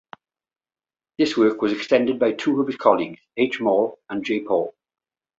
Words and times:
This 1.19 1.37
work 1.37 1.61
was 1.61 1.71
extended 1.73 2.17
by 2.17 2.31
two 2.31 2.59
of 2.59 2.65
his 2.65 2.75
colleagues, 2.75 3.21
H. 3.37 3.59
Mahl 3.61 3.99
and 4.09 4.25
J. 4.25 4.43
Pohl. 4.43 4.73